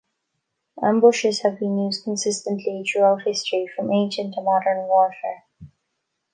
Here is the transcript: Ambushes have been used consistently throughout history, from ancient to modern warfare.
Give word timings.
Ambushes 0.81 1.41
have 1.43 1.59
been 1.59 1.77
used 1.77 2.03
consistently 2.03 2.83
throughout 2.83 3.21
history, 3.21 3.67
from 3.75 3.91
ancient 3.93 4.33
to 4.33 4.41
modern 4.41 4.87
warfare. 4.87 5.43